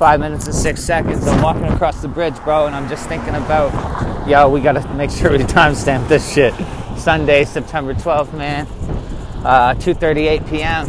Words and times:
five 0.00 0.18
minutes 0.18 0.46
and 0.46 0.54
six 0.54 0.82
seconds. 0.82 1.26
I'm 1.28 1.42
walking 1.42 1.64
across 1.64 2.00
the 2.00 2.08
bridge, 2.08 2.34
bro, 2.42 2.64
and 2.64 2.74
I'm 2.74 2.88
just 2.88 3.06
thinking 3.06 3.34
about, 3.34 4.26
yo, 4.26 4.48
we 4.48 4.62
gotta 4.62 4.82
make 4.94 5.10
sure 5.10 5.30
we 5.30 5.36
timestamp 5.44 6.08
this 6.08 6.32
shit. 6.32 6.54
Sunday, 6.96 7.44
September 7.44 7.92
12th, 7.92 8.32
man. 8.32 8.66
Uh, 9.44 9.74
2:38 9.74 10.48
p.m. 10.48 10.86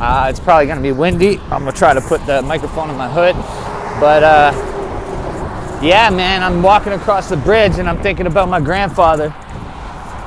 Uh, 0.00 0.28
it's 0.30 0.38
probably 0.38 0.66
gonna 0.66 0.80
be 0.80 0.92
windy. 0.92 1.38
I'm 1.50 1.64
gonna 1.64 1.72
try 1.72 1.92
to 1.92 2.00
put 2.00 2.24
the 2.24 2.40
microphone 2.42 2.88
in 2.88 2.96
my 2.96 3.08
hood, 3.08 3.34
but 3.98 4.22
uh, 4.22 4.52
yeah, 5.82 6.08
man, 6.10 6.44
I'm 6.44 6.62
walking 6.62 6.92
across 6.92 7.30
the 7.30 7.36
bridge 7.36 7.80
and 7.80 7.88
I'm 7.88 8.00
thinking 8.00 8.28
about 8.28 8.48
my 8.48 8.60
grandfather, 8.60 9.34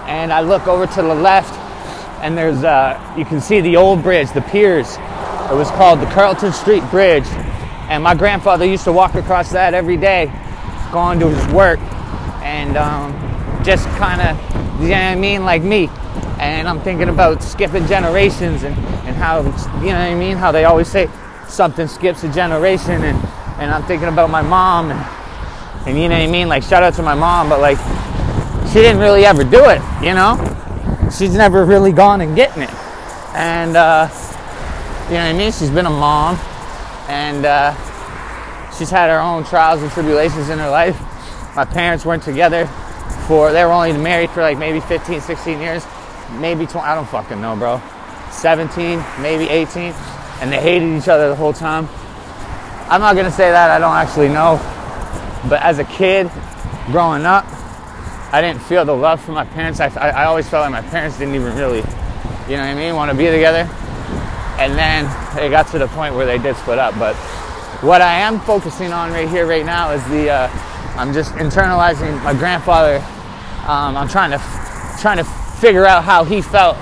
and 0.08 0.34
I 0.34 0.42
look 0.42 0.68
over 0.68 0.88
to 0.88 1.02
the 1.02 1.16
left, 1.16 1.58
and 2.22 2.38
there's 2.38 2.66
uh, 2.66 3.00
you 3.18 3.24
can 3.24 3.40
see 3.40 3.62
the 3.62 3.78
old 3.78 4.04
bridge, 4.04 4.30
the 4.34 4.42
piers. 4.42 4.98
It 5.50 5.56
was 5.56 5.70
called 5.72 6.02
the 6.02 6.08
Carlton 6.08 6.52
Street 6.52 6.84
Bridge, 6.90 7.28
and 7.90 8.04
my 8.04 8.16
grandfather 8.16 8.66
used 8.66 8.84
to 8.86 8.92
walk 8.92 9.16
across 9.16 9.52
that 9.52 9.74
every 9.74 9.98
day, 9.98 10.32
going 10.92 11.20
to 11.20 11.30
his 11.30 11.54
work, 11.54 11.80
and 12.42 12.78
um, 12.78 13.14
just 13.64 13.88
kind 13.98 14.22
of, 14.22 14.82
you 14.82 14.90
know 14.90 14.96
what 14.96 15.04
I 15.04 15.16
mean, 15.16 15.46
like 15.46 15.62
me 15.64 15.90
and 16.44 16.68
I'm 16.68 16.82
thinking 16.82 17.10
about 17.10 17.42
skipping 17.42 17.86
generations 17.88 18.64
and, 18.64 18.76
and 19.06 19.16
how, 19.16 19.42
you 19.42 19.88
know 19.88 20.00
what 20.00 20.12
I 20.12 20.16
mean, 20.16 20.36
how 20.36 20.52
they 20.52 20.66
always 20.66 20.90
say 20.90 21.10
something 21.48 21.88
skips 21.88 22.24
a 22.24 22.34
generation 22.34 23.04
and, 23.04 23.18
and 23.60 23.72
I'm 23.72 23.84
thinking 23.84 24.10
about 24.10 24.30
my 24.30 24.42
mom 24.42 24.92
and, 24.92 25.88
and 25.88 25.98
you 25.98 26.10
know 26.10 26.16
what 26.16 26.28
I 26.28 26.32
mean, 26.32 26.50
like 26.50 26.64
shout 26.64 26.84
out 26.84 26.96
to 26.96 27.04
my 27.04 27.16
mom, 27.16 27.50
but 27.50 27.62
like 27.62 27.78
she 28.68 28.80
didn't 28.80 29.00
really 29.00 29.26
ever 29.26 29.44
do 29.44 29.70
it, 29.70 29.82
you 30.02 30.14
know? 30.14 30.38
She's 31.18 31.36
never 31.36 31.64
really 31.64 31.92
gone 31.92 32.22
and 32.22 32.36
getting 32.36 32.64
it. 32.64 32.74
And, 33.36 33.78
uh, 33.78 34.10
you 35.08 35.16
know 35.16 35.26
what 35.26 35.30
I 35.30 35.34
mean? 35.34 35.52
She's 35.52 35.70
been 35.70 35.86
a 35.86 35.92
mom 35.92 36.38
and 37.08 37.46
uh, 37.46 37.74
she's 38.78 38.90
had 38.90 39.10
her 39.10 39.20
own 39.20 39.44
trials 39.46 39.82
and 39.82 39.92
tribulations 39.92 40.50
in 40.50 40.60
her 40.60 40.70
life. 40.70 41.00
My 41.56 41.66
parents 41.66 42.06
weren't 42.06 42.24
together 42.24 42.66
for, 43.28 43.52
they 43.52 43.64
were 43.64 43.72
only 43.72 43.94
married 43.94 44.30
for 44.30 44.42
like 44.42 44.58
maybe 44.58 44.80
15, 44.80 45.22
16 45.22 45.60
years 45.60 45.86
maybe 46.40 46.66
20, 46.66 46.80
I 46.80 46.96
don't 46.96 47.08
fucking 47.08 47.42
know, 47.42 47.56
bro. 47.56 47.82
17, 48.32 49.04
maybe 49.22 49.50
18, 49.50 49.94
and 50.42 50.52
they 50.52 50.60
hated 50.60 50.98
each 50.98 51.08
other 51.08 51.30
the 51.30 51.36
whole 51.36 51.54
time. 51.54 51.88
I'm 52.90 53.02
not 53.02 53.16
gonna 53.16 53.32
say 53.32 53.52
that, 53.52 53.70
I 53.72 53.80
don't 53.80 53.96
actually 53.96 54.30
know. 54.30 54.58
But 55.50 55.62
as 55.62 55.80
a 55.80 55.84
kid, 55.84 56.30
growing 56.88 57.26
up, 57.26 57.46
I 58.32 58.42
didn't 58.42 58.62
feel 58.62 58.84
the 58.86 58.96
love 58.96 59.24
from 59.24 59.36
my 59.36 59.46
parents. 59.46 59.80
I, 59.80 59.88
I, 59.90 60.10
I 60.10 60.26
always 60.26 60.50
felt 60.50 60.64
like 60.70 60.84
my 60.84 60.90
parents 60.90 61.18
didn't 61.18 61.36
even 61.36 61.56
really, 61.56 61.78
you 61.78 62.58
know 62.58 62.64
what 62.64 62.72
I 62.72 62.74
mean, 62.74 62.96
want 62.96 63.12
to 63.12 63.18
be 63.18 63.26
together. 63.26 63.70
And 64.60 64.78
then 64.78 65.06
it 65.44 65.50
got 65.50 65.68
to 65.72 65.80
the 65.80 65.88
point 65.88 66.16
where 66.16 66.26
they 66.26 66.38
did 66.38 66.56
split 66.58 66.80
up. 66.80 66.98
But 67.00 67.16
what 67.82 68.02
I 68.02 68.14
am 68.20 68.40
focusing 68.42 68.94
on 68.94 69.12
right 69.12 69.28
here, 69.28 69.46
right 69.46 69.66
now, 69.66 69.92
is 69.92 70.04
the, 70.10 70.30
uh, 70.30 70.50
I'm 70.96 71.14
just 71.14 71.32
internalizing 71.34 72.24
my 72.24 72.34
grandfather. 72.34 72.98
Um, 73.68 73.98
I'm 73.98 74.08
trying 74.08 74.32
to, 74.32 74.40
trying 75.02 75.18
to 75.18 75.24
figure 75.60 75.86
out 75.86 76.04
how 76.04 76.24
he 76.24 76.42
felt 76.42 76.78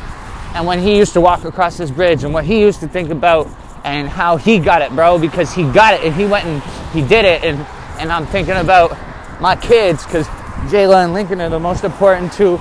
and 0.53 0.67
when 0.67 0.79
he 0.79 0.97
used 0.97 1.13
to 1.13 1.21
walk 1.21 1.45
across 1.45 1.77
this 1.77 1.89
bridge 1.89 2.25
and 2.25 2.33
what 2.33 2.43
he 2.43 2.59
used 2.59 2.81
to 2.81 2.87
think 2.87 3.09
about 3.09 3.47
and 3.85 4.09
how 4.09 4.35
he 4.35 4.59
got 4.59 4.81
it, 4.81 4.91
bro, 4.91 5.17
because 5.17 5.53
he 5.53 5.63
got 5.63 5.93
it 5.93 6.01
and 6.01 6.13
he 6.13 6.25
went 6.25 6.45
and 6.45 6.61
he 6.91 7.01
did 7.01 7.23
it. 7.23 7.43
And, 7.43 7.57
and 7.99 8.11
I'm 8.11 8.25
thinking 8.25 8.55
about 8.55 8.91
my 9.39 9.55
kids 9.55 10.05
because 10.05 10.27
Jayla 10.67 11.05
and 11.05 11.13
Lincoln 11.13 11.39
are 11.39 11.49
the 11.49 11.59
most 11.59 11.85
important 11.85 12.33
two 12.33 12.59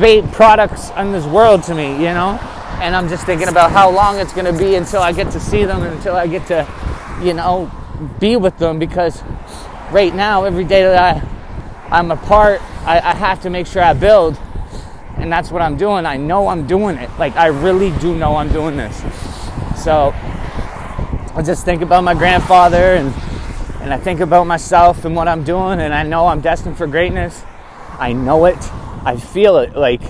bait 0.00 0.24
products 0.32 0.90
in 0.96 1.12
this 1.12 1.26
world 1.26 1.62
to 1.64 1.74
me, 1.74 1.92
you 1.92 2.14
know? 2.14 2.40
And 2.84 2.94
I'm 2.94 3.08
just 3.08 3.24
thinking 3.24 3.48
about 3.48 3.70
how 3.70 3.90
long 3.90 4.18
it's 4.18 4.34
going 4.34 4.44
to 4.44 4.52
be 4.52 4.74
until 4.74 5.00
I 5.00 5.12
get 5.12 5.32
to 5.32 5.40
see 5.40 5.64
them 5.64 5.82
and 5.82 5.94
until 5.94 6.16
I 6.16 6.26
get 6.26 6.46
to, 6.48 6.68
you 7.22 7.32
know, 7.32 7.72
be 8.20 8.36
with 8.36 8.58
them 8.58 8.78
because 8.78 9.22
right 9.90 10.14
now, 10.14 10.44
every 10.44 10.64
day 10.64 10.82
that 10.82 11.16
I, 11.16 11.96
I'm 11.96 12.10
apart, 12.10 12.60
I, 12.84 13.00
I 13.00 13.14
have 13.14 13.40
to 13.44 13.48
make 13.48 13.66
sure 13.66 13.80
I 13.82 13.94
build 13.94 14.38
and 15.16 15.32
that's 15.32 15.50
what 15.50 15.62
I'm 15.62 15.78
doing. 15.78 16.04
I 16.04 16.18
know 16.18 16.48
I'm 16.48 16.66
doing 16.66 16.98
it. 16.98 17.08
Like 17.18 17.34
I 17.36 17.46
really 17.46 17.90
do 18.00 18.14
know 18.14 18.36
I'm 18.36 18.52
doing 18.52 18.76
this. 18.76 18.98
So 19.82 20.12
I 21.34 21.42
just 21.42 21.64
think 21.64 21.80
about 21.80 22.04
my 22.04 22.12
grandfather 22.12 22.96
and 22.96 23.14
and 23.80 23.94
I 23.94 23.98
think 23.98 24.20
about 24.20 24.46
myself 24.46 25.06
and 25.06 25.16
what 25.16 25.26
I'm 25.26 25.42
doing 25.42 25.80
and 25.80 25.94
I 25.94 26.02
know 26.02 26.26
I'm 26.26 26.42
destined 26.42 26.76
for 26.76 26.86
greatness. 26.86 27.44
I 27.98 28.12
know 28.12 28.44
it. 28.44 28.58
I 29.06 29.16
feel 29.16 29.56
it. 29.56 29.74
Like 29.74 30.02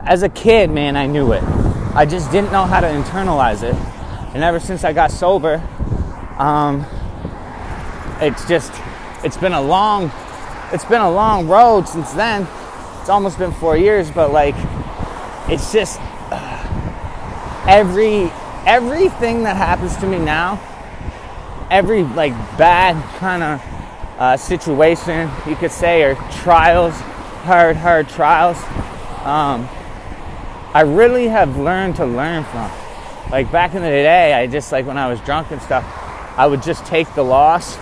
as 0.00 0.24
a 0.24 0.28
kid, 0.28 0.70
man, 0.70 0.96
I 0.96 1.06
knew 1.06 1.32
it. 1.34 1.69
I 1.94 2.06
just 2.06 2.30
didn't 2.30 2.52
know 2.52 2.64
how 2.64 2.80
to 2.80 2.86
internalize 2.86 3.62
it. 3.62 3.74
And 4.34 4.42
ever 4.44 4.60
since 4.60 4.84
I 4.84 4.92
got 4.92 5.10
sober, 5.10 5.56
um, 6.38 6.86
it's 8.20 8.46
just 8.46 8.72
it's 9.24 9.36
been 9.36 9.52
a 9.52 9.60
long 9.60 10.10
it's 10.72 10.84
been 10.84 11.00
a 11.00 11.10
long 11.10 11.48
road 11.48 11.88
since 11.88 12.12
then 12.12 12.46
it's 13.00 13.08
almost 13.08 13.38
been 13.38 13.52
four 13.52 13.78
years, 13.78 14.10
but 14.10 14.30
like, 14.30 14.54
it's 15.48 15.72
just 15.72 15.98
uh, 16.30 17.64
every 17.66 18.30
everything 18.66 19.44
that 19.44 19.56
happens 19.56 19.96
to 19.96 20.06
me 20.06 20.18
now, 20.18 20.60
every 21.70 22.02
like 22.02 22.32
bad 22.58 23.02
kind 23.18 23.42
of 23.42 23.62
uh, 24.18 24.36
situation 24.36 25.30
you 25.48 25.56
could 25.56 25.72
say, 25.72 26.02
or 26.02 26.14
trials, 26.30 26.94
hard, 27.42 27.76
hard 27.76 28.06
trials. 28.10 28.58
Um, 29.24 29.66
I 30.72 30.82
really 30.82 31.26
have 31.26 31.56
learned 31.56 31.96
to 31.96 32.06
learn 32.06 32.44
from. 32.44 32.70
Like 33.30 33.50
back 33.50 33.74
in 33.74 33.82
the 33.82 33.88
day, 33.88 34.32
I 34.34 34.46
just 34.46 34.70
like 34.70 34.86
when 34.86 34.98
I 34.98 35.08
was 35.08 35.20
drunk 35.22 35.50
and 35.50 35.60
stuff, 35.60 35.84
I 36.36 36.46
would 36.46 36.62
just 36.62 36.86
take 36.86 37.12
the 37.14 37.24
loss 37.24 37.76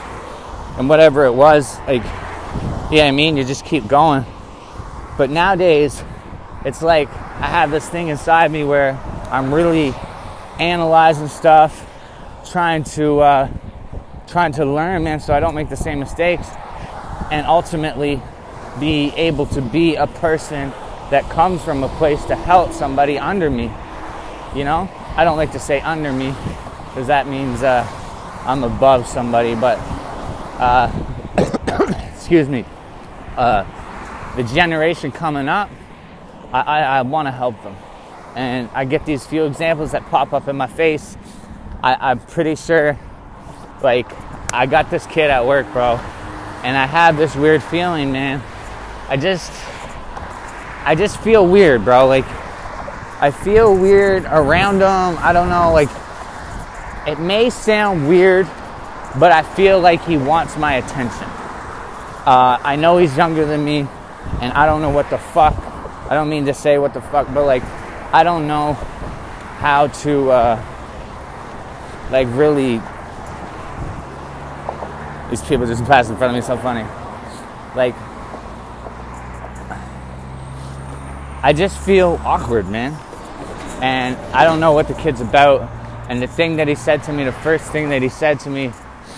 and 0.78 0.88
whatever 0.88 1.26
it 1.26 1.32
was, 1.32 1.78
like, 1.80 2.02
yeah, 2.90 3.04
I 3.06 3.10
mean, 3.10 3.36
you 3.36 3.44
just 3.44 3.66
keep 3.66 3.86
going. 3.86 4.24
But 5.18 5.28
nowadays, 5.28 6.02
it's 6.64 6.80
like 6.80 7.10
I 7.10 7.46
have 7.46 7.70
this 7.70 7.86
thing 7.86 8.08
inside 8.08 8.50
me 8.50 8.64
where 8.64 8.98
I'm 9.30 9.52
really 9.52 9.94
analyzing 10.58 11.28
stuff, 11.28 11.86
trying 12.50 12.84
to 12.84 13.20
uh, 13.20 13.50
trying 14.28 14.52
to 14.52 14.64
learn, 14.64 15.04
man, 15.04 15.20
so 15.20 15.34
I 15.34 15.40
don't 15.40 15.54
make 15.54 15.68
the 15.68 15.76
same 15.76 15.98
mistakes, 15.98 16.48
and 17.30 17.46
ultimately 17.46 18.22
be 18.80 19.12
able 19.16 19.44
to 19.46 19.60
be 19.60 19.96
a 19.96 20.06
person 20.06 20.72
that 21.10 21.28
comes 21.30 21.62
from 21.62 21.84
a 21.84 21.88
place 21.96 22.24
to 22.26 22.36
help 22.36 22.72
somebody 22.72 23.18
under 23.18 23.50
me. 23.50 23.70
You 24.54 24.64
know, 24.64 24.90
I 25.16 25.24
don't 25.24 25.36
like 25.36 25.52
to 25.52 25.60
say 25.60 25.80
under 25.80 26.12
me 26.12 26.34
because 26.88 27.06
that 27.06 27.26
means 27.26 27.62
uh, 27.62 27.86
I'm 28.44 28.64
above 28.64 29.06
somebody, 29.06 29.54
but 29.54 29.78
uh, 30.58 30.90
excuse 32.14 32.48
me. 32.48 32.64
Uh, 33.36 33.64
the 34.36 34.42
generation 34.42 35.12
coming 35.12 35.48
up, 35.48 35.70
I, 36.52 36.60
I, 36.60 36.80
I 36.80 37.02
want 37.02 37.26
to 37.26 37.32
help 37.32 37.60
them. 37.62 37.76
And 38.36 38.68
I 38.72 38.84
get 38.84 39.04
these 39.04 39.26
few 39.26 39.44
examples 39.44 39.92
that 39.92 40.06
pop 40.06 40.32
up 40.32 40.48
in 40.48 40.56
my 40.56 40.66
face. 40.66 41.16
I, 41.82 42.10
I'm 42.10 42.20
pretty 42.20 42.54
sure, 42.54 42.98
like, 43.82 44.06
I 44.52 44.66
got 44.66 44.90
this 44.90 45.06
kid 45.06 45.30
at 45.30 45.44
work, 45.46 45.70
bro. 45.72 45.96
And 46.64 46.76
I 46.76 46.86
have 46.86 47.16
this 47.16 47.34
weird 47.34 47.62
feeling, 47.62 48.12
man. 48.12 48.42
I 49.08 49.16
just, 49.16 49.52
I 50.88 50.94
just 50.94 51.20
feel 51.20 51.46
weird, 51.46 51.84
bro. 51.84 52.06
Like, 52.06 52.24
I 53.20 53.30
feel 53.30 53.76
weird 53.76 54.24
around 54.24 54.76
him. 54.76 55.18
I 55.22 55.34
don't 55.34 55.50
know, 55.50 55.70
like, 55.70 55.90
it 57.06 57.20
may 57.20 57.50
sound 57.50 58.08
weird, 58.08 58.46
but 59.20 59.30
I 59.30 59.42
feel 59.42 59.80
like 59.80 60.02
he 60.06 60.16
wants 60.16 60.56
my 60.56 60.76
attention. 60.76 61.28
Uh, 62.24 62.58
I 62.62 62.76
know 62.76 62.96
he's 62.96 63.14
younger 63.18 63.44
than 63.44 63.62
me 63.66 63.80
and 64.40 64.50
I 64.54 64.64
don't 64.64 64.80
know 64.80 64.88
what 64.88 65.10
the 65.10 65.18
fuck. 65.18 65.54
I 66.10 66.14
don't 66.14 66.30
mean 66.30 66.46
to 66.46 66.54
say 66.54 66.78
what 66.78 66.94
the 66.94 67.02
fuck, 67.02 67.26
but 67.34 67.44
like, 67.44 67.62
I 68.14 68.22
don't 68.22 68.46
know 68.46 68.72
how 69.58 69.88
to, 69.88 70.30
uh, 70.30 70.64
like, 72.10 72.28
really. 72.30 72.80
These 75.28 75.42
people 75.42 75.66
just 75.66 75.84
passed 75.84 76.08
in 76.08 76.16
front 76.16 76.34
of 76.34 76.42
me, 76.42 76.46
so 76.46 76.56
funny. 76.56 76.88
Like, 77.76 77.94
I 81.42 81.52
just 81.52 81.78
feel 81.78 82.20
awkward, 82.24 82.68
man. 82.68 82.92
And 83.82 84.16
I 84.34 84.44
don't 84.44 84.60
know 84.60 84.72
what 84.72 84.88
the 84.88 84.94
kid's 84.94 85.20
about. 85.20 85.70
And 86.08 86.20
the 86.22 86.26
thing 86.26 86.56
that 86.56 86.68
he 86.68 86.74
said 86.74 87.02
to 87.04 87.12
me, 87.12 87.24
the 87.24 87.32
first 87.32 87.70
thing 87.70 87.90
that 87.90 88.02
he 88.02 88.08
said 88.08 88.40
to 88.40 88.50
me, 88.50 88.72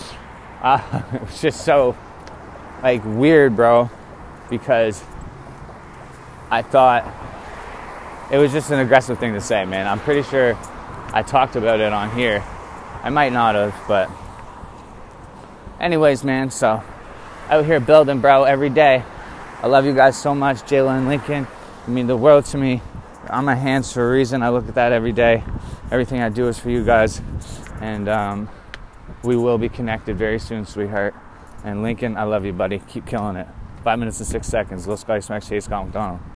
uh, 0.62 1.02
it 1.14 1.20
was 1.22 1.40
just 1.40 1.64
so, 1.64 1.96
like, 2.82 3.02
weird, 3.04 3.56
bro 3.56 3.90
because 4.50 5.02
I 6.50 6.62
thought 6.62 7.06
it 8.30 8.36
was 8.36 8.52
just 8.52 8.70
an 8.70 8.80
aggressive 8.80 9.18
thing 9.18 9.32
to 9.34 9.40
say, 9.40 9.64
man. 9.64 9.86
I'm 9.86 10.00
pretty 10.00 10.28
sure 10.28 10.58
I 11.12 11.22
talked 11.22 11.56
about 11.56 11.80
it 11.80 11.92
on 11.92 12.14
here. 12.14 12.44
I 13.02 13.08
might 13.08 13.32
not 13.32 13.54
have, 13.54 13.74
but 13.88 14.10
anyways, 15.80 16.22
man, 16.24 16.50
so 16.50 16.82
out 17.48 17.64
here 17.64 17.80
building, 17.80 18.20
bro, 18.20 18.44
every 18.44 18.68
day. 18.68 19.04
I 19.62 19.66
love 19.66 19.86
you 19.86 19.94
guys 19.94 20.20
so 20.20 20.34
much, 20.34 20.58
Jayla 20.62 20.98
and 20.98 21.08
Lincoln. 21.08 21.46
I 21.86 21.90
mean 21.90 22.06
the 22.06 22.16
world 22.16 22.44
to 22.46 22.58
me. 22.58 22.82
on 23.28 23.44
my 23.44 23.54
hands 23.54 23.92
for 23.92 24.08
a 24.08 24.12
reason. 24.12 24.42
I 24.42 24.48
look 24.50 24.68
at 24.68 24.74
that 24.74 24.92
every 24.92 25.12
day. 25.12 25.42
Everything 25.90 26.20
I 26.20 26.28
do 26.28 26.48
is 26.48 26.58
for 26.58 26.70
you 26.70 26.84
guys. 26.84 27.20
And 27.80 28.08
um, 28.08 28.48
we 29.22 29.36
will 29.36 29.58
be 29.58 29.68
connected 29.68 30.16
very 30.16 30.38
soon, 30.38 30.66
sweetheart. 30.66 31.14
And 31.64 31.82
Lincoln, 31.82 32.16
I 32.16 32.24
love 32.24 32.44
you, 32.44 32.52
buddy. 32.52 32.80
Keep 32.80 33.06
killing 33.06 33.36
it. 33.36 33.48
Five 33.84 33.98
minutes 33.98 34.18
and 34.18 34.26
six 34.26 34.46
seconds. 34.46 34.86
Let's 34.86 35.04
go 35.04 35.18
smack 35.20 35.42
Chase 35.42 35.68
McDonald. 35.68 36.20